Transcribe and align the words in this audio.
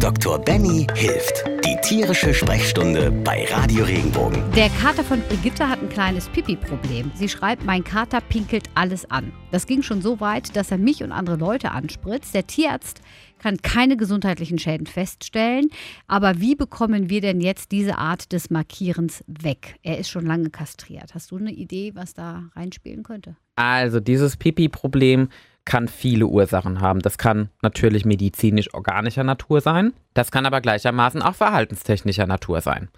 Dr. 0.00 0.38
Benny 0.38 0.86
hilft. 0.94 1.44
Die 1.64 1.76
tierische 1.82 2.32
Sprechstunde 2.32 3.10
bei 3.10 3.44
Radio 3.50 3.84
Regenbogen. 3.84 4.44
Der 4.54 4.70
Kater 4.70 5.02
von 5.02 5.20
Brigitte 5.22 5.68
hat 5.68 5.82
ein 5.82 5.88
kleines 5.88 6.28
Pipi-Problem. 6.28 7.10
Sie 7.16 7.28
schreibt, 7.28 7.64
mein 7.64 7.82
Kater 7.82 8.20
pinkelt 8.20 8.70
alles 8.76 9.10
an. 9.10 9.32
Das 9.50 9.66
ging 9.66 9.82
schon 9.82 10.00
so 10.00 10.20
weit, 10.20 10.54
dass 10.54 10.70
er 10.70 10.78
mich 10.78 11.02
und 11.02 11.10
andere 11.10 11.34
Leute 11.34 11.72
anspritzt. 11.72 12.32
Der 12.32 12.46
Tierarzt 12.46 13.00
kann 13.40 13.56
keine 13.56 13.96
gesundheitlichen 13.96 14.58
Schäden 14.58 14.86
feststellen. 14.86 15.68
Aber 16.06 16.40
wie 16.40 16.54
bekommen 16.54 17.10
wir 17.10 17.20
denn 17.20 17.40
jetzt 17.40 17.72
diese 17.72 17.98
Art 17.98 18.32
des 18.32 18.50
Markierens 18.50 19.24
weg? 19.26 19.76
Er 19.82 19.98
ist 19.98 20.10
schon 20.10 20.26
lange 20.26 20.50
kastriert. 20.50 21.12
Hast 21.14 21.32
du 21.32 21.38
eine 21.38 21.52
Idee, 21.52 21.92
was 21.96 22.14
da 22.14 22.44
reinspielen 22.54 23.02
könnte? 23.02 23.36
Also 23.56 23.98
dieses 23.98 24.36
Pipi-Problem 24.36 25.28
kann 25.68 25.86
viele 25.86 26.26
Ursachen 26.26 26.80
haben. 26.80 27.00
Das 27.00 27.18
kann 27.18 27.50
natürlich 27.60 28.06
medizinisch-organischer 28.06 29.22
Natur 29.22 29.60
sein. 29.60 29.92
Das 30.14 30.32
kann 30.32 30.46
aber 30.46 30.62
gleichermaßen 30.62 31.20
auch 31.20 31.34
verhaltenstechnischer 31.34 32.26
Natur 32.26 32.62
sein. 32.62 32.88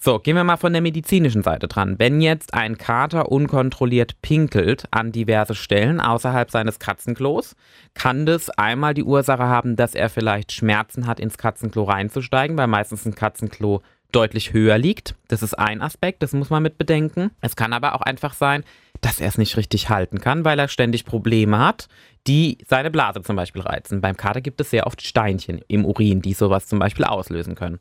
So, 0.00 0.18
gehen 0.18 0.34
wir 0.34 0.42
mal 0.42 0.56
von 0.56 0.72
der 0.72 0.82
medizinischen 0.82 1.44
Seite 1.44 1.68
dran. 1.68 1.94
Wenn 1.98 2.20
jetzt 2.20 2.52
ein 2.52 2.78
Kater 2.78 3.30
unkontrolliert 3.30 4.20
pinkelt 4.22 4.86
an 4.90 5.12
diverse 5.12 5.54
Stellen 5.54 6.00
außerhalb 6.00 6.50
seines 6.50 6.80
Katzenklos, 6.80 7.54
kann 7.94 8.26
das 8.26 8.50
einmal 8.50 8.92
die 8.92 9.04
Ursache 9.04 9.44
haben, 9.44 9.76
dass 9.76 9.94
er 9.94 10.10
vielleicht 10.10 10.50
Schmerzen 10.50 11.06
hat, 11.06 11.20
ins 11.20 11.38
Katzenklo 11.38 11.84
reinzusteigen, 11.84 12.58
weil 12.58 12.66
meistens 12.66 13.06
ein 13.06 13.14
Katzenklo 13.14 13.82
deutlich 14.16 14.54
höher 14.54 14.78
liegt. 14.78 15.14
Das 15.28 15.42
ist 15.42 15.54
ein 15.54 15.82
Aspekt, 15.82 16.22
das 16.22 16.32
muss 16.32 16.48
man 16.48 16.62
mit 16.62 16.78
bedenken. 16.78 17.30
Es 17.42 17.54
kann 17.54 17.74
aber 17.74 17.94
auch 17.94 18.00
einfach 18.00 18.32
sein, 18.32 18.64
dass 19.02 19.20
er 19.20 19.28
es 19.28 19.36
nicht 19.36 19.58
richtig 19.58 19.90
halten 19.90 20.20
kann, 20.20 20.44
weil 20.44 20.58
er 20.58 20.68
ständig 20.68 21.04
Probleme 21.04 21.58
hat, 21.58 21.88
die 22.26 22.56
seine 22.66 22.90
Blase 22.90 23.20
zum 23.20 23.36
Beispiel 23.36 23.60
reizen. 23.60 24.00
Beim 24.00 24.16
Kater 24.16 24.40
gibt 24.40 24.58
es 24.60 24.70
sehr 24.70 24.86
oft 24.86 25.02
Steinchen 25.02 25.60
im 25.68 25.84
Urin, 25.84 26.22
die 26.22 26.32
sowas 26.32 26.66
zum 26.66 26.78
Beispiel 26.78 27.04
auslösen 27.04 27.54
können. 27.54 27.78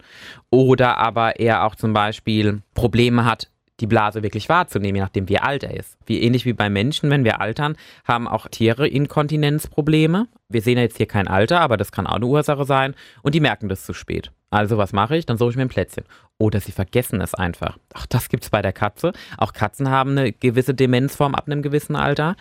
Oder 0.49 0.97
aber 0.97 1.39
er 1.39 1.63
auch 1.63 1.75
zum 1.75 1.93
Beispiel 1.93 2.61
Probleme 2.73 3.23
hat, 3.23 3.49
die 3.79 3.87
Blase 3.87 4.21
wirklich 4.21 4.49
wahrzunehmen, 4.49 4.95
je 4.95 5.01
nachdem 5.01 5.29
wie 5.29 5.39
alt 5.39 5.63
er 5.63 5.73
ist. 5.73 5.97
Wie 6.05 6.21
ähnlich 6.21 6.45
wie 6.45 6.53
bei 6.53 6.69
Menschen, 6.69 7.09
wenn 7.09 7.23
wir 7.23 7.39
altern, 7.39 7.77
haben 8.05 8.27
auch 8.27 8.47
Tiere 8.47 8.87
Inkontinenzprobleme. 8.87 10.27
Wir 10.49 10.61
sehen 10.61 10.77
jetzt 10.77 10.97
hier 10.97 11.07
kein 11.07 11.27
Alter, 11.27 11.61
aber 11.61 11.77
das 11.77 11.91
kann 11.91 12.07
auch 12.07 12.15
eine 12.15 12.25
Ursache 12.25 12.65
sein 12.65 12.93
und 13.21 13.35
die 13.35 13.39
merken 13.39 13.69
das 13.69 13.85
zu 13.85 13.93
spät. 13.93 14.31
Also 14.55 14.77
was 14.77 14.93
mache 14.93 15.17
ich? 15.17 15.25
Dann 15.25 15.37
suche 15.37 15.49
ich 15.49 15.55
mir 15.57 15.63
ein 15.63 15.69
Plätzchen. 15.69 16.05
Oder 16.37 16.61
sie 16.61 16.71
vergessen 16.71 17.19
es 17.19 17.33
einfach. 17.33 17.77
Auch 17.93 18.05
das 18.05 18.29
gibt 18.29 18.43
es 18.43 18.49
bei 18.49 18.61
der 18.61 18.71
Katze. 18.71 19.11
Auch 19.37 19.51
Katzen 19.51 19.89
haben 19.89 20.11
eine 20.11 20.31
gewisse 20.31 20.73
Demenzform 20.73 21.35
ab 21.35 21.47
einem 21.47 21.61
gewissen 21.61 21.97
Alter. 21.97 22.37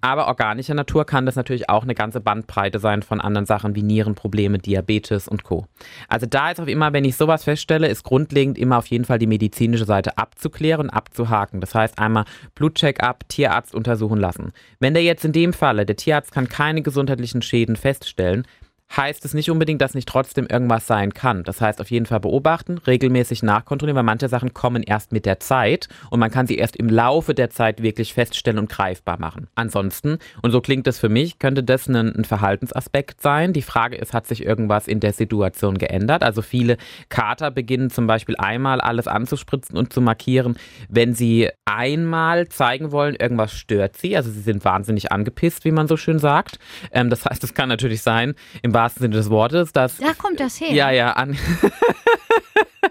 Aber 0.00 0.28
organischer 0.28 0.72
Natur 0.72 1.04
kann 1.04 1.26
das 1.26 1.36
natürlich 1.36 1.68
auch 1.68 1.82
eine 1.82 1.94
ganze 1.94 2.22
Bandbreite 2.22 2.78
sein 2.78 3.02
von 3.02 3.20
anderen 3.20 3.44
Sachen 3.44 3.74
wie 3.74 3.82
Nierenprobleme, 3.82 4.58
Diabetes 4.58 5.28
und 5.28 5.44
Co. 5.44 5.66
Also 6.08 6.24
da 6.24 6.50
ist 6.50 6.60
auch 6.60 6.66
immer, 6.66 6.94
wenn 6.94 7.04
ich 7.04 7.16
sowas 7.16 7.44
feststelle, 7.44 7.88
ist 7.88 8.04
grundlegend 8.04 8.56
immer 8.56 8.78
auf 8.78 8.86
jeden 8.86 9.04
Fall 9.04 9.18
die 9.18 9.26
medizinische 9.26 9.84
Seite 9.84 10.16
abzuklären 10.16 10.80
und 10.80 10.90
abzuhaken. 10.90 11.60
Das 11.60 11.74
heißt 11.74 11.98
einmal 11.98 12.24
Blutcheck-up, 12.54 13.28
Tierarzt 13.28 13.74
untersuchen 13.74 14.18
lassen. 14.18 14.52
Wenn 14.78 14.94
der 14.94 15.02
jetzt 15.02 15.26
in 15.26 15.32
dem 15.32 15.52
Falle, 15.52 15.84
der 15.84 15.96
Tierarzt 15.96 16.32
kann 16.32 16.48
keine 16.48 16.80
gesundheitlichen 16.80 17.42
Schäden 17.42 17.76
feststellen, 17.76 18.46
heißt 18.96 19.24
es 19.24 19.34
nicht 19.34 19.50
unbedingt, 19.50 19.80
dass 19.80 19.94
nicht 19.94 20.08
trotzdem 20.08 20.46
irgendwas 20.46 20.86
sein 20.86 21.14
kann. 21.14 21.44
Das 21.44 21.60
heißt, 21.60 21.80
auf 21.80 21.90
jeden 21.90 22.06
Fall 22.06 22.20
beobachten, 22.20 22.78
regelmäßig 22.78 23.42
nachkontrollieren, 23.42 23.96
weil 23.96 24.02
manche 24.02 24.28
Sachen 24.28 24.52
kommen 24.52 24.82
erst 24.82 25.12
mit 25.12 25.26
der 25.26 25.38
Zeit 25.40 25.88
und 26.10 26.18
man 26.20 26.30
kann 26.30 26.46
sie 26.46 26.56
erst 26.56 26.76
im 26.76 26.88
Laufe 26.88 27.34
der 27.34 27.50
Zeit 27.50 27.82
wirklich 27.82 28.14
feststellen 28.14 28.58
und 28.58 28.68
greifbar 28.68 29.20
machen. 29.20 29.46
Ansonsten, 29.54 30.18
und 30.42 30.50
so 30.50 30.60
klingt 30.60 30.86
es 30.88 30.98
für 30.98 31.08
mich, 31.08 31.38
könnte 31.38 31.62
das 31.62 31.88
ein, 31.88 31.94
ein 31.96 32.24
Verhaltensaspekt 32.24 33.20
sein. 33.22 33.52
Die 33.52 33.62
Frage 33.62 33.96
ist, 33.96 34.12
hat 34.12 34.26
sich 34.26 34.44
irgendwas 34.44 34.88
in 34.88 35.00
der 35.00 35.12
Situation 35.12 35.78
geändert? 35.78 36.22
Also 36.22 36.42
viele 36.42 36.76
Kater 37.08 37.50
beginnen 37.50 37.90
zum 37.90 38.06
Beispiel 38.06 38.36
einmal 38.36 38.80
alles 38.80 39.06
anzuspritzen 39.06 39.76
und 39.76 39.92
zu 39.92 40.00
markieren, 40.00 40.56
wenn 40.88 41.14
sie 41.14 41.48
einmal 41.64 42.48
zeigen 42.48 42.90
wollen, 42.90 43.14
irgendwas 43.14 43.52
stört 43.52 43.96
sie. 43.96 44.16
Also 44.16 44.30
sie 44.30 44.40
sind 44.40 44.64
wahnsinnig 44.64 45.12
angepisst, 45.12 45.64
wie 45.64 45.70
man 45.70 45.86
so 45.86 45.96
schön 45.96 46.18
sagt. 46.18 46.58
Ähm, 46.90 47.10
das 47.10 47.24
heißt, 47.24 47.44
es 47.44 47.54
kann 47.54 47.68
natürlich 47.68 48.02
sein, 48.02 48.34
im 48.62 48.72
wahrsten 48.80 49.02
Sinne 49.02 49.16
des 49.16 49.28
Wortes, 49.28 49.72
dass. 49.72 49.98
Da 49.98 50.14
kommt 50.14 50.40
das 50.40 50.58
her. 50.58 50.72
Ja, 50.72 50.90
ja, 50.90 51.12
an. 51.12 51.36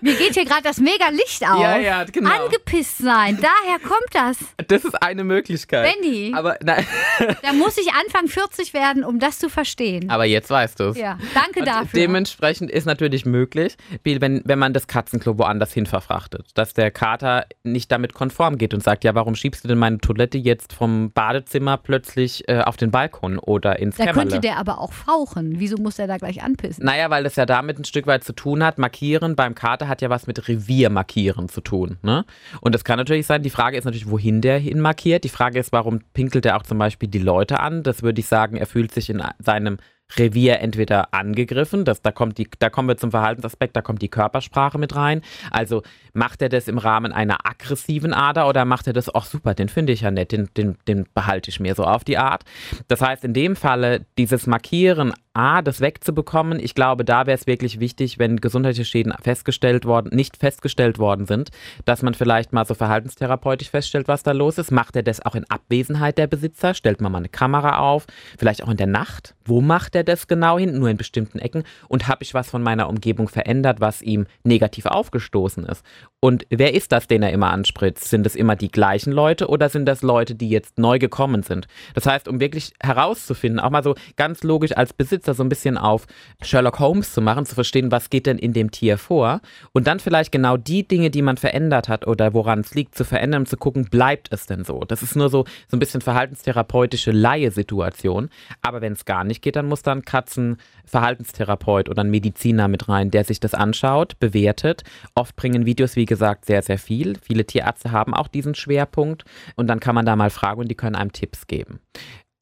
Mir 0.02 0.16
geht 0.16 0.34
hier 0.34 0.46
gerade 0.46 0.62
das 0.64 0.78
mega 0.78 1.10
Licht 1.10 1.44
auf. 1.44 1.62
Ja, 1.62 1.78
ja, 1.78 2.04
genau. 2.06 2.30
Angepisst 2.30 3.00
sein. 3.00 3.38
Daher 3.42 3.80
kommt 3.80 4.08
das. 4.14 4.38
Das 4.68 4.86
ist 4.86 5.02
eine 5.02 5.24
Möglichkeit. 5.24 5.94
Benny. 5.94 6.32
Aber 6.34 6.58
nein. 6.64 6.86
Da 7.42 7.54
muss 7.54 7.78
ich 7.78 7.92
Anfang 7.94 8.28
40 8.28 8.74
werden, 8.74 9.04
um 9.04 9.20
das 9.20 9.40
zu 9.40 9.50
verstehen. 9.50 10.10
Aber 10.10 10.26
jetzt 10.26 10.50
weißt 10.50 10.80
du 10.80 10.86
es. 10.86 10.98
Ja, 10.98 11.18
danke 11.34 11.60
Und 11.60 11.68
dafür. 11.68 12.00
Dementsprechend 12.00 12.72
ist 12.72 12.86
natürlich 12.86 13.26
möglich, 13.26 13.76
wie 14.04 14.22
wenn, 14.22 14.42
wenn 14.46 14.60
man 14.60 14.74
das 14.74 14.88
Katzenklo 14.88 15.38
woanders 15.38 15.74
hin 15.74 15.86
verfrachtet, 15.86 16.48
dass 16.54 16.74
der 16.74 16.92
Kater 16.92 17.46
nicht 17.64 17.92
damit 17.92 18.14
konform 18.14 18.58
geht 18.58 18.74
und 18.74 18.84
sagt, 18.84 19.04
ja, 19.04 19.16
warum 19.16 19.36
schiebst 19.36 19.64
du 19.64 19.68
denn 19.68 19.78
meine 19.78 19.98
Toilette 19.98 20.38
jetzt 20.38 20.72
vom 20.74 21.12
Badezimmer 21.12 21.78
plötzlich 21.78 22.48
äh, 22.48 22.62
auf 22.62 22.78
den 22.78 22.92
Balkon 22.92 23.38
oder 23.38 23.80
ins 23.80 23.98
da 23.98 24.06
Kämmerle? 24.06 24.30
könnte 24.30 24.40
der 24.48 24.58
aber 24.58 24.80
auch 24.80 24.94
fauchen. 24.94 25.60
Wieso 25.60 25.78
muss 25.80 25.96
der 25.96 26.08
da 26.08 26.18
gleich 26.18 26.44
anpissen? 26.44 26.86
Naja, 26.86 27.10
weil 27.10 27.24
das 27.24 27.36
ja 27.36 27.46
damit 27.46 27.80
ein 27.80 27.86
Stück 27.86 28.08
weit 28.08 28.24
zu 28.24 28.34
tun 28.34 28.64
hat. 28.64 28.78
Markieren 28.78 29.36
beim 29.36 29.56
Kater 29.56 29.88
hat 29.88 30.02
ja 30.02 30.10
was 30.10 30.28
mit 30.28 30.48
Reviermarkieren 30.48 31.50
zu 31.50 31.62
tun. 31.62 31.98
Ne? 32.02 32.26
Und 32.62 32.76
das 32.76 32.84
kann 32.84 32.98
natürlich 32.98 33.26
sein, 33.26 33.44
die 33.44 33.50
Frage 33.50 33.78
ist 33.78 33.86
natürlich, 33.86 34.10
wohin 34.10 34.42
der 34.42 34.60
hin 34.60 34.80
markiert. 34.80 35.24
Die 35.24 35.30
Frage 35.30 35.60
ist, 35.60 35.72
warum 35.72 36.00
pinkelt 36.14 36.46
er 36.46 36.58
auch 36.58 36.64
zum 36.64 36.78
Beispiel 36.78 37.10
die 37.10 37.20
Leute 37.20 37.60
an? 37.60 37.84
Das 37.84 38.04
würde 38.04 38.20
ich 38.20 38.28
sagen, 38.28 38.56
er 38.58 38.68
fühlt 38.68 38.94
sich 38.94 39.10
in 39.10 39.24
seinem 39.40 39.78
Revier 40.18 40.60
entweder 40.60 41.14
angegriffen, 41.14 41.86
das, 41.86 42.02
da, 42.02 42.12
kommt 42.12 42.38
die, 42.38 42.50
da 42.60 42.70
kommen 42.70 42.88
wir 42.88 42.98
zum 42.98 43.12
Verhaltensaspekt, 43.12 43.76
da 43.76 43.82
kommt 43.82 44.02
die 44.02 44.10
Körpersprache 44.10 44.78
mit 44.78 44.96
rein. 44.96 45.22
Also 45.52 45.84
macht 46.14 46.42
er 46.42 46.50
das 46.50 46.68
im 46.68 46.78
Rahmen 46.78 47.12
einer 47.12 47.46
aggressiven 47.46 48.14
Ader 48.14 48.48
oder 48.48 48.66
macht 48.66 48.88
er 48.88 48.94
das, 48.94 49.14
ach 49.14 49.26
super, 49.26 49.54
den 49.54 49.70
finde 49.70 49.94
ich 49.94 50.02
ja 50.02 50.12
nett, 50.12 50.32
den, 50.32 50.50
den, 50.58 50.78
den 50.88 51.06
behalte 51.14 51.50
ich 51.50 51.60
mir 51.60 51.76
so 51.76 51.84
auf 51.84 52.04
die 52.04 52.18
Art. 52.18 52.44
Das 52.88 53.02
heißt, 53.02 53.24
in 53.24 53.34
dem 53.34 53.56
Falle 53.56 54.06
dieses 54.18 54.48
Markieren, 54.48 55.14
A, 55.40 55.62
das 55.62 55.80
wegzubekommen, 55.80 56.60
ich 56.60 56.76
glaube, 56.76 57.06
da 57.06 57.26
wäre 57.26 57.38
es 57.38 57.48
wirklich 57.48 57.80
wichtig, 57.80 58.20
wenn 58.20 58.42
gesundheitliche 58.42 58.84
Schäden 58.84 59.14
festgestellt 59.22 59.86
worden, 59.86 60.14
nicht 60.14 60.36
festgestellt 60.36 61.00
worden 61.00 61.28
sind, 61.28 61.52
dass 61.86 62.02
man 62.02 62.14
vielleicht 62.14 62.52
mal 62.52 62.66
so 62.66 62.74
verhaltenstherapeutisch 62.74 63.70
feststellt, 63.70 64.10
was 64.10 64.22
da 64.22 64.34
los 64.34 64.58
ist. 64.58 64.70
Macht 64.70 64.98
er 64.98 65.04
das 65.04 65.26
auch 65.26 65.36
in 65.36 65.50
Abwesenheit 65.50 66.18
der 66.18 66.28
Besitzer? 66.28 66.74
Stellt 66.74 67.00
man 67.00 67.14
mal 67.14 67.20
eine 67.20 67.30
Kamera 67.30 67.78
auf? 67.78 68.06
Vielleicht 68.38 68.66
auch 68.66 68.70
in 68.70 68.76
der 68.76 68.88
Nacht? 68.88 69.34
Wo 69.46 69.62
macht 69.62 69.96
er 69.96 70.04
das 70.04 70.28
genau 70.28 70.60
hin? 70.60 70.78
Nur 70.78 70.90
in 70.90 70.98
bestimmten 70.98 71.40
Ecken? 71.40 71.64
Und 71.88 72.10
habe 72.10 72.22
ich 72.24 72.34
was 72.34 72.50
von 72.50 72.62
meiner 72.62 72.90
Umgebung 72.90 73.30
verändert, 73.30 73.80
was 73.80 74.02
ihm 74.02 74.26
negativ 74.44 74.88
aufgestoßen 74.88 75.66
ist? 75.68 75.86
Und 76.20 76.46
wer 76.50 76.74
ist 76.74 76.92
das, 76.92 77.08
den 77.08 77.24
er 77.24 77.32
immer 77.32 77.52
anspritzt? 77.52 78.10
Sind 78.10 78.26
es 78.26 78.36
immer 78.36 78.58
die 78.58 78.72
gleichen 78.72 79.14
Leute 79.14 79.48
oder 79.48 79.70
sind 79.70 79.86
das 79.86 80.02
Leute, 80.02 80.36
die 80.36 80.50
jetzt 80.50 80.78
neu 80.78 81.00
gekommen 81.00 81.44
sind? 81.44 81.68
Das 81.94 82.06
heißt, 82.06 82.28
um 82.28 82.42
wirklich 82.42 82.74
herauszufinden, 82.84 83.62
auch 83.62 83.70
mal 83.70 83.84
so 83.84 83.96
ganz 84.18 84.44
logisch 84.44 84.76
als 84.76 84.92
Besitzer 84.92 85.29
so 85.34 85.44
ein 85.44 85.50
bisschen 85.50 85.78
auf 85.78 86.08
Sherlock 86.42 86.80
Holmes 86.80 87.14
zu 87.14 87.22
machen, 87.22 87.46
zu 87.46 87.56
verstehen, 87.56 87.92
was 87.92 88.10
geht 88.10 88.26
denn 88.26 88.38
in 88.38 88.54
dem 88.54 88.72
Tier 88.72 88.98
vor 88.98 89.42
und 89.72 89.88
dann 89.88 90.00
vielleicht 90.00 90.32
genau 90.32 90.58
die 90.58 90.88
Dinge, 90.88 91.10
die 91.10 91.22
man 91.22 91.38
verändert 91.38 91.90
hat 91.90 92.08
oder 92.08 92.34
woran 92.34 92.60
es 92.60 92.74
liegt, 92.74 92.96
zu 92.96 93.04
verändern 93.04 93.42
und 93.42 93.48
zu 93.48 93.58
gucken, 93.58 93.86
bleibt 93.86 94.32
es 94.32 94.46
denn 94.46 94.64
so? 94.64 94.82
Das 94.82 95.04
ist 95.04 95.16
nur 95.16 95.30
so, 95.30 95.46
so 95.68 95.78
ein 95.78 95.80
bisschen 95.80 96.02
verhaltenstherapeutische 96.02 97.12
Laie-Situation. 97.12 98.30
Aber 98.62 98.82
wenn 98.82 98.94
es 98.94 99.06
gar 99.06 99.24
nicht 99.24 99.42
geht, 99.42 99.56
dann 99.56 99.68
muss 99.68 99.82
dann 99.82 100.04
Katzen 100.04 100.58
Verhaltenstherapeut 100.86 101.88
oder 101.90 102.04
ein 102.04 102.10
Mediziner 102.10 102.68
mit 102.68 102.90
rein, 102.90 103.12
der 103.12 103.24
sich 103.24 103.40
das 103.40 103.54
anschaut, 103.54 104.20
bewertet. 104.20 104.84
Oft 105.16 105.36
bringen 105.36 105.66
Videos, 105.66 105.96
wie 105.96 106.06
gesagt, 106.06 106.46
sehr, 106.46 106.62
sehr 106.62 106.80
viel. 106.80 107.18
Viele 107.22 107.46
Tierärzte 107.46 107.92
haben 107.92 108.14
auch 108.14 108.28
diesen 108.28 108.56
Schwerpunkt 108.56 109.24
und 109.56 109.68
dann 109.68 109.80
kann 109.80 109.96
man 109.96 110.06
da 110.06 110.16
mal 110.16 110.30
fragen 110.30 110.62
und 110.62 110.68
die 110.68 110.76
können 110.76 110.96
einem 110.96 111.14
Tipps 111.14 111.48
geben. 111.48 111.80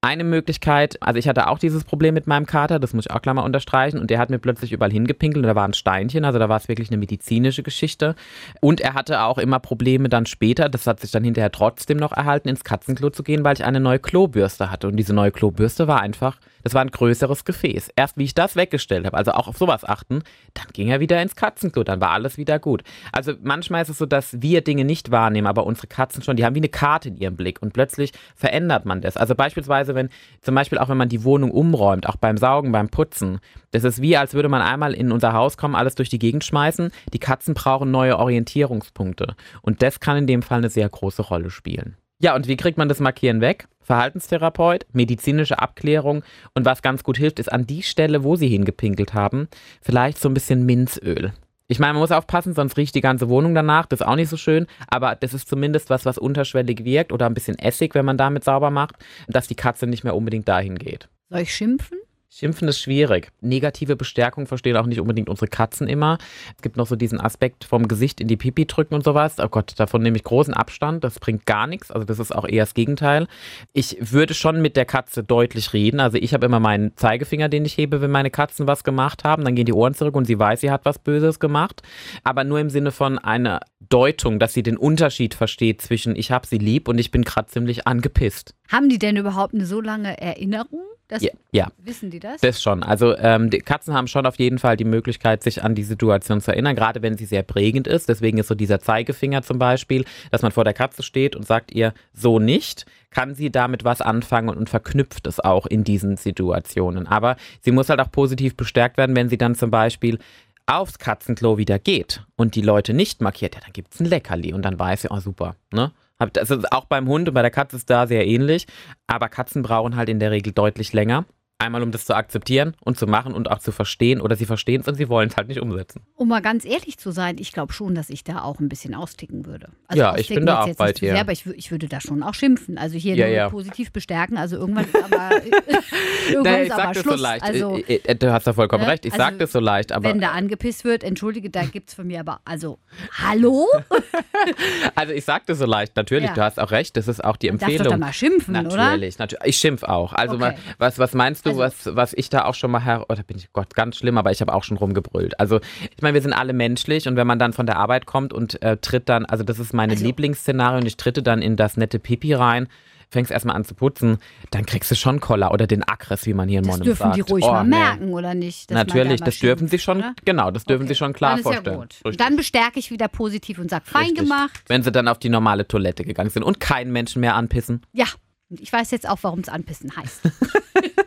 Eine 0.01 0.23
Möglichkeit, 0.23 1.01
also 1.01 1.17
ich 1.17 1.27
hatte 1.27 1.47
auch 1.47 1.57
dieses 1.57 1.83
Problem 1.83 2.13
mit 2.13 2.27
meinem 2.27 2.45
Kater, 2.45 2.77
das 2.77 2.93
muss 2.93 3.07
ich 3.07 3.11
auch 3.11 3.21
gleich 3.21 3.33
mal 3.33 3.41
unterstreichen, 3.41 3.97
und 3.97 4.11
der 4.11 4.19
hat 4.19 4.29
mir 4.29 4.37
plötzlich 4.37 4.71
überall 4.71 4.91
hingepinkelt 4.91 5.43
und 5.43 5.47
da 5.47 5.55
war 5.55 5.67
ein 5.67 5.73
Steinchen, 5.73 6.23
also 6.23 6.38
da 6.38 6.47
war 6.49 6.57
es 6.57 6.67
wirklich 6.67 6.89
eine 6.89 6.97
medizinische 6.97 7.63
Geschichte. 7.63 8.15
Und 8.61 8.79
er 8.79 8.94
hatte 8.94 9.23
auch 9.23 9.39
immer 9.39 9.59
Probleme 9.59 10.07
dann 10.07 10.27
später, 10.27 10.69
das 10.69 10.85
hat 10.85 10.99
sich 10.99 11.09
dann 11.09 11.23
hinterher 11.23 11.51
trotzdem 11.51 11.97
noch 11.97 12.11
erhalten, 12.11 12.47
ins 12.47 12.63
Katzenklo 12.63 13.09
zu 13.09 13.23
gehen, 13.23 13.44
weil 13.44 13.55
ich 13.55 13.65
eine 13.65 13.79
neue 13.79 13.97
Klobürste 13.97 14.69
hatte. 14.69 14.88
Und 14.88 14.97
diese 14.97 15.15
neue 15.15 15.31
Klobürste 15.31 15.88
war 15.88 16.00
einfach, 16.00 16.38
das 16.67 16.73
war 16.73 16.81
ein 16.81 16.91
größeres 16.91 17.45
Gefäß. 17.45 17.91
Erst 17.95 18.17
wie 18.17 18.25
ich 18.25 18.35
das 18.35 18.57
weggestellt 18.57 19.05
habe, 19.05 19.15
also 19.15 19.31
auch 19.31 19.47
auf 19.47 19.57
sowas 19.57 19.85
achten, 19.85 20.21
dann 20.53 20.65
ging 20.73 20.89
er 20.89 20.99
wieder 20.99 21.21
ins 21.21 21.37
Katzenklo, 21.37 21.85
dann 21.85 22.01
war 22.01 22.11
alles 22.11 22.37
wieder 22.37 22.59
gut. 22.59 22.83
Also 23.13 23.35
manchmal 23.41 23.83
ist 23.83 23.87
es 23.87 23.97
so, 23.97 24.05
dass 24.05 24.41
wir 24.41 24.61
Dinge 24.61 24.83
nicht 24.83 25.09
wahrnehmen, 25.09 25.47
aber 25.47 25.65
unsere 25.65 25.87
Katzen 25.87 26.23
schon, 26.23 26.35
die 26.35 26.43
haben 26.43 26.55
wie 26.55 26.59
eine 26.59 26.67
Karte 26.67 27.07
in 27.07 27.15
ihrem 27.15 27.37
Blick 27.37 27.61
und 27.61 27.71
plötzlich 27.71 28.11
verändert 28.35 28.83
man 28.83 28.99
das. 28.99 29.15
Also 29.15 29.33
beispielsweise, 29.33 29.95
wenn 29.95 30.09
zum 30.41 30.55
Beispiel 30.55 30.77
auch 30.77 30.89
wenn 30.89 30.97
man 30.97 31.07
die 31.07 31.23
Wohnung 31.23 31.51
umräumt, 31.51 32.05
auch 32.05 32.17
beim 32.17 32.35
Saugen, 32.35 32.73
beim 32.73 32.89
Putzen, 32.89 33.39
das 33.71 33.85
ist 33.85 34.01
wie, 34.01 34.17
als 34.17 34.33
würde 34.33 34.49
man 34.49 34.61
einmal 34.61 34.93
in 34.93 35.13
unser 35.13 35.31
Haus 35.31 35.55
kommen, 35.55 35.73
alles 35.73 35.95
durch 35.95 36.09
die 36.09 36.19
Gegend 36.19 36.43
schmeißen. 36.43 36.91
Die 37.13 37.19
Katzen 37.19 37.53
brauchen 37.53 37.91
neue 37.91 38.19
Orientierungspunkte 38.19 39.37
und 39.61 39.81
das 39.81 40.01
kann 40.01 40.17
in 40.17 40.27
dem 40.27 40.41
Fall 40.41 40.57
eine 40.57 40.69
sehr 40.69 40.89
große 40.89 41.21
Rolle 41.21 41.49
spielen. 41.49 41.95
Ja, 42.19 42.35
und 42.35 42.47
wie 42.47 42.57
kriegt 42.57 42.77
man 42.77 42.89
das 42.89 42.99
Markieren 42.99 43.41
weg? 43.41 43.67
Verhaltenstherapeut, 43.81 44.85
medizinische 44.91 45.59
Abklärung 45.59 46.23
und 46.55 46.65
was 46.65 46.81
ganz 46.81 47.03
gut 47.03 47.17
hilft, 47.17 47.39
ist 47.39 47.51
an 47.51 47.67
die 47.67 47.83
Stelle, 47.83 48.23
wo 48.23 48.35
sie 48.35 48.47
hingepinkelt 48.47 49.13
haben, 49.13 49.47
vielleicht 49.81 50.17
so 50.17 50.27
ein 50.27 50.33
bisschen 50.33 50.65
Minzöl. 50.65 51.33
Ich 51.69 51.79
meine, 51.79 51.93
man 51.93 52.01
muss 52.01 52.11
aufpassen, 52.11 52.53
sonst 52.53 52.77
riecht 52.77 52.95
die 52.95 53.01
ganze 53.01 53.29
Wohnung 53.29 53.53
danach. 53.53 53.85
Das 53.85 53.99
ist 53.99 54.07
auch 54.07 54.15
nicht 54.15 54.29
so 54.29 54.37
schön. 54.37 54.67
Aber 54.87 55.15
das 55.15 55.33
ist 55.33 55.49
zumindest 55.49 55.89
was, 55.89 56.05
was 56.05 56.17
unterschwellig 56.17 56.85
wirkt 56.85 57.11
oder 57.11 57.25
ein 57.25 57.33
bisschen 57.33 57.59
Essig, 57.59 57.93
wenn 57.93 58.05
man 58.05 58.17
damit 58.17 58.45
sauber 58.45 58.71
macht, 58.71 58.95
dass 59.27 59.47
die 59.47 59.55
Katze 59.55 59.85
nicht 59.85 60.05
mehr 60.05 60.15
unbedingt 60.15 60.47
dahin 60.47 60.77
geht. 60.77 61.09
Soll 61.29 61.41
ich 61.41 61.53
schimpfen? 61.53 61.97
Schimpfen 62.29 62.68
ist 62.68 62.79
schwierig. 62.79 63.31
Negative 63.39 63.95
Bestärkung 63.95 64.47
verstehen 64.47 64.75
auch 64.75 64.85
nicht 64.85 65.00
unbedingt 65.00 65.29
unsere 65.29 65.47
Katzen 65.47 65.88
immer. 65.88 66.18
Es 66.57 66.62
gibt 66.62 66.75
noch 66.75 66.85
so 66.85 66.97
diesen 66.97 67.21
Aspekt 67.21 67.63
vom 67.63 67.88
Gesicht 67.88 68.19
in 68.19 68.27
die 68.27 68.35
Pipi 68.35 68.65
drücken 68.65 68.95
und 68.95 69.03
sowas. 69.06 69.38
Oh 69.39 69.47
Gott, 69.47 69.74
davon 69.77 70.03
nehme 70.03 70.18
ich 70.18 70.25
großen 70.25 70.53
Abstand. 70.53 71.06
Das 71.06 71.19
bringt 71.19 71.45
gar 71.45 71.68
nichts. 71.68 71.89
Also 71.89 72.06
das 72.06 72.19
ist 72.19 72.35
auch 72.35 72.45
eher 72.45 72.63
das 72.63 72.74
Gegenteil. 72.74 73.27
Ich 73.71 73.97
würde 74.12 74.33
schon 74.33 74.62
mit 74.62 74.75
der 74.75 74.83
Katze 74.83 75.24
deutlich 75.24 75.71
reden. 75.71 76.01
Also 76.01 76.18
ich 76.18 76.33
habe 76.33 76.45
immer 76.45 76.59
meinen 76.59 76.97
Zeigefinger, 76.97 77.47
den 77.47 77.63
ich 77.63 77.77
hebe, 77.77 78.01
wenn 78.01 78.12
meine 78.12 78.29
Katzen 78.29 78.68
was 78.68 78.83
gemacht 78.83 79.24
haben. 79.24 79.45
Dann 79.45 79.56
gehen 79.56 79.65
die 79.65 79.74
Ohren 79.74 79.94
zurück 79.94 80.15
und 80.15 80.25
sie 80.25 80.38
weiß, 80.38 80.59
sie 80.59 80.71
hat 80.71 80.83
was 80.83 81.00
Böses 81.00 81.39
gemacht. 81.39 81.81
Aber 82.25 82.44
nur 82.44 82.59
im 82.59 82.69
Sinne 82.69 82.91
von 82.91 83.19
einer 83.19 83.62
Deutung, 83.88 84.38
dass 84.38 84.53
sie 84.53 84.63
den 84.63 84.75
Unterschied 84.75 85.33
versteht 85.33 85.81
zwischen 85.81 86.18
ich 86.18 86.31
habe 86.31 86.45
sie 86.45 86.57
lieb 86.57 86.89
und 86.89 86.97
ich 86.97 87.09
bin 87.09 87.24
gerade 87.24 87.47
ziemlich 87.47 87.88
angepisst. 87.88 88.56
Haben 88.67 88.89
die 88.89 88.99
denn 88.99 89.17
überhaupt 89.17 89.53
eine 89.53 89.65
so 89.65 89.81
lange 89.81 90.19
Erinnerung? 90.19 90.81
Das 91.07 91.23
Ja, 91.23 91.31
ja. 91.51 91.67
Wissen 91.77 92.09
die 92.09 92.19
das? 92.19 92.41
Das 92.41 92.61
schon. 92.61 92.83
Also 92.83 93.17
ähm, 93.17 93.49
Katzen 93.49 93.93
haben 93.93 94.07
schon 94.07 94.25
auf 94.25 94.35
jeden 94.35 94.59
Fall 94.59 94.75
die 94.75 94.83
Möglichkeit, 94.83 95.41
sich 95.41 95.63
an 95.63 95.73
die 95.73 95.83
Situation 95.83 96.41
zu 96.41 96.51
erinnern, 96.51 96.75
gerade 96.75 97.01
wenn 97.01 97.17
sie 97.17 97.25
sehr 97.25 97.43
prägend 97.43 97.87
ist. 97.87 98.09
Deswegen 98.09 98.37
ist 98.39 98.47
so 98.47 98.55
dieser 98.55 98.81
Zeigefinger 98.81 99.41
zum 99.41 99.57
Beispiel, 99.57 100.03
dass 100.31 100.41
man 100.41 100.51
vor 100.51 100.65
der 100.65 100.73
Katze 100.73 101.03
steht 101.03 101.37
und 101.37 101.45
sagt 101.45 101.71
ihr 101.71 101.93
so 102.13 102.39
nicht, 102.39 102.85
kann 103.09 103.35
sie 103.35 103.49
damit 103.51 103.85
was 103.85 104.01
anfangen 104.01 104.49
und, 104.49 104.57
und 104.57 104.69
verknüpft 104.69 105.27
es 105.27 105.39
auch 105.39 105.65
in 105.65 105.85
diesen 105.85 106.17
Situationen. 106.17 107.07
Aber 107.07 107.37
sie 107.61 107.71
muss 107.71 107.87
halt 107.87 108.01
auch 108.01 108.11
positiv 108.11 108.57
bestärkt 108.57 108.97
werden, 108.97 109.15
wenn 109.15 109.29
sie 109.29 109.37
dann 109.37 109.55
zum 109.55 109.71
Beispiel 109.71 110.19
aufs 110.65 110.99
Katzenklo 110.99 111.57
wieder 111.57 111.79
geht 111.79 112.25
und 112.35 112.55
die 112.55 112.61
Leute 112.61 112.93
nicht 112.93 113.21
markiert, 113.21 113.55
ja, 113.55 113.61
dann 113.61 113.71
gibt 113.71 113.93
es 113.93 114.01
ein 114.01 114.05
Leckerli 114.05 114.53
und 114.53 114.63
dann 114.63 114.77
weiß 114.77 115.03
sie, 115.03 115.07
oh 115.09 115.19
super, 115.19 115.55
ne? 115.71 115.93
Also 116.19 116.61
auch 116.71 116.85
beim 116.85 117.07
Hund 117.07 117.27
und 117.27 117.33
bei 117.33 117.43
der 117.43 117.51
Katze 117.51 117.77
ist 117.77 117.89
da 117.89 118.07
sehr 118.07 118.25
ähnlich, 118.25 118.65
aber 119.05 119.29
Katzen 119.29 119.61
brauchen 119.61 119.95
halt 119.95 120.09
in 120.09 120.19
der 120.19 120.31
Regel 120.31 120.51
deutlich 120.51 120.93
länger. 120.93 121.25
Einmal, 121.59 121.81
um 121.81 121.92
das 121.92 122.06
zu 122.06 122.15
akzeptieren 122.15 122.75
und 122.81 123.00
zu 123.00 123.07
machen 123.07 123.33
und 123.33 123.50
auch 123.50 123.57
zu 123.57 123.71
verstehen. 123.71 124.21
Oder 124.21 124.36
sie 124.36 124.45
verstehen 124.45 124.81
es 124.81 124.88
und 124.88 124.94
sie 124.94 125.09
wollen 125.09 125.30
es 125.30 125.38
halt 125.38 125.48
nicht 125.48 125.59
umsetzen. 125.59 126.01
Um 126.15 126.27
mal 126.27 126.39
ganz 126.44 126.65
ehrlich 126.65 127.00
zu 127.00 127.09
sein, 127.09 127.38
ich 127.39 127.51
glaube 127.51 127.74
schon, 127.74 127.95
dass 127.95 128.12
ich 128.12 128.24
da 128.24 128.44
auch 128.44 128.59
ein 128.59 128.69
bisschen 128.69 128.94
austicken 128.94 129.48
würde. 129.48 129.69
Also 129.88 130.00
Ja, 130.04 130.15
ich 130.18 130.27
bin 130.30 130.45
da 130.45 130.62
auch 130.62 130.68
zu 130.75 130.94
dir. 130.94 130.94
Sehr, 131.13 131.19
aber 131.19 131.31
ich, 131.31 131.48
ich 131.48 131.71
würde 131.71 131.88
da 131.88 132.00
schon 132.00 132.21
auch 132.21 132.36
schimpfen. 132.36 132.77
Also 132.77 132.95
hier 133.00 133.15
Ja, 133.15 133.25
nur 133.25 133.36
ja. 133.36 133.50
positiv 133.50 133.92
bestärken. 133.92 134.38
Also 134.38 134.56
irgendwann 134.57 134.86
ist 134.86 134.95
aber, 135.04 135.31
irgendwann 136.30 136.59
ist 136.62 136.68
ich 136.68 136.74
aber 136.74 136.83
sag 136.83 136.94
das 136.94 137.01
Schluss. 137.01 137.15
so 137.18 137.24
leicht. 137.24 137.44
Also 137.44 137.77
Äh, 137.88 137.95
äh, 138.03 138.15
du 138.15 138.31
hast 138.31 138.45
da 138.45 138.53
vollkommen 138.53 138.83
Ne? 138.83 138.92
recht. 138.92 139.06
Ich 139.07 139.13
Also, 139.13 139.24
sag 139.25 139.39
das 139.39 139.51
so 139.51 139.60
leicht, 139.60 139.92
aber 139.94 140.10
wenn 140.10 140.21
da 140.21 140.33
angepisst 140.33 140.86
wird, 140.86 141.03
entschuldige, 141.03 141.50
da 141.50 141.63
gibt 141.65 141.89
es 141.89 141.95
von 141.95 142.06
mir 142.06 142.19
aber, 142.19 142.39
also, 142.45 142.77
hallo? 143.19 143.65
also 144.95 145.12
ich 145.13 145.25
sag 145.25 145.48
das 145.48 145.57
so 145.57 145.65
leicht. 145.65 145.95
Natürlich, 145.95 146.30
Ja. 146.30 146.36
du 146.36 146.42
hast 146.44 146.60
auch 146.60 146.69
recht. 146.69 146.95
Das 146.98 147.07
ist 147.07 147.24
auch 147.24 147.36
die 147.36 147.48
Man 147.50 147.57
darf 147.57 147.69
doch 147.69 147.77
da 147.77 147.83
Empfehlung. 147.83 148.00
mal 148.00 148.13
schimpfen, 148.13 148.56
oder? 148.68 148.75
Natürlich, 148.77 149.18
natürlich. 149.18 149.45
Ich 149.48 149.57
schimpf 149.57 149.81
auch. 149.81 150.13
Also 150.13 150.36
Okay. 150.36 150.56
was, 150.77 151.00
was 151.00 151.13
meinst 151.15 151.45
du, 151.46 151.46
Also- 151.49 151.59
was, 151.59 151.95
was 151.95 152.13
ich 152.13 152.29
da 152.29 152.45
auch 152.45 152.53
schon 152.55 152.71
mal 152.71 152.83
her, 152.83 153.05
oder 153.09 153.23
bin 153.23 153.38
ich, 153.38 153.51
Gott, 153.53 153.73
ganz 153.75 153.97
schlimm, 153.97 154.17
aber 154.17 154.31
ich 154.31 154.41
habe 154.41 154.53
auch 154.53 154.63
schon 154.63 154.77
rumgebrüllt. 154.77 155.39
Also 155.39 155.59
ich 155.95 156.01
meine, 156.01 156.13
wir 156.15 156.21
sind 156.21 156.33
alle 156.33 156.53
menschlich 156.53 157.07
und 157.07 157.15
wenn 157.15 157.27
man 157.27 157.39
dann 157.39 157.53
von 157.53 157.65
der 157.65 157.77
Arbeit 157.77 158.05
kommt 158.05 158.33
und 158.33 158.61
äh, 158.61 158.77
tritt 158.77 159.09
dann, 159.09 159.25
also 159.25 159.44
das 159.44 159.59
ist 159.59 159.73
meine 159.73 159.94
Also- 159.94 160.05
Lieblingsszenario 160.05 160.79
und 160.79 160.85
ich 160.85 160.97
tritte 160.97 161.23
dann 161.23 161.41
in 161.41 161.55
das 161.55 161.77
nette 161.77 161.99
Pipi 161.99 162.33
rein, 162.33 162.67
fängst 163.09 163.31
erstmal 163.31 163.55
an 163.55 163.63
zu 163.63 163.73
putzen, 163.73 164.17
dann 164.51 164.65
kriegst 164.65 164.91
du 164.91 164.95
schon 164.95 165.21
Koller 165.21 165.53
oder 165.53 165.65
den 165.65 165.81
Akres, 165.81 166.25
wie 166.25 166.33
man 166.33 166.49
hier 166.49 166.57
in 166.59 166.65
Das 166.65 166.71
Monum 166.73 166.83
dürfen 166.88 167.03
sagt. 167.03 167.15
die 167.15 167.21
ruhig 167.21 167.45
Oh, 167.45 167.51
mal 167.53 167.63
nee. 167.63 167.69
merken, 167.69 168.09
oder 168.13 168.33
nicht? 168.33 168.69
da 168.69 168.75
Natürlich, 168.75 169.21
mal 169.21 169.25
das 169.27 169.39
dürfen 169.39 169.59
schimpft, 169.59 169.71
sie 169.71 169.79
schon, 169.79 170.00
oder? 170.00 170.13
genau, 170.25 170.51
das 170.51 170.65
dürfen 170.65 170.81
Okay. 170.83 170.89
sie 170.93 170.95
schon 170.97 171.13
klar 171.13 171.29
dann 171.31 171.39
ist 171.39 171.43
vorstellen. 171.43 171.75
Ja 171.77 171.81
gut. 171.83 171.93
Richtig. 172.03 172.17
Dann 172.17 172.35
bestärke 172.35 172.79
ich 172.79 172.91
wieder 172.91 173.07
positiv 173.07 173.59
und 173.59 173.69
sage, 173.69 173.85
fein 173.85 174.01
Richtig. 174.07 174.23
gemacht. 174.23 174.61
Wenn 174.67 174.83
sie 174.83 174.91
dann 174.91 175.07
auf 175.07 175.19
die 175.19 175.29
normale 175.29 175.65
Toilette 175.65 176.03
gegangen 176.03 176.31
sind 176.31 176.43
und 176.43 176.59
keinen 176.59 176.91
Menschen 176.91 177.21
mehr 177.21 177.35
anpissen. 177.35 177.81
Ja, 177.93 178.07
ich 178.50 178.73
weiß 178.73 178.91
jetzt 178.91 179.07
auch, 179.07 179.19
warum 179.21 179.39
es 179.39 179.47
anpissen 179.47 179.95
heißt. 179.95 180.23